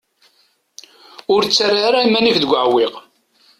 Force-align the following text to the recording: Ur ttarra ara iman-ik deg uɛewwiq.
Ur 1.33 1.41
ttarra 1.43 1.81
ara 1.87 1.99
iman-ik 2.05 2.37
deg 2.39 2.51
uɛewwiq. 2.53 2.95